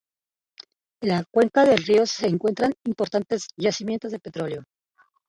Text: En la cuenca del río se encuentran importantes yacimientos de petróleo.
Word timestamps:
En 1.03 1.09
la 1.09 1.23
cuenca 1.31 1.63
del 1.63 1.77
río 1.83 2.07
se 2.07 2.25
encuentran 2.25 2.73
importantes 2.87 3.45
yacimientos 3.55 4.11
de 4.11 4.17
petróleo. 4.19 4.63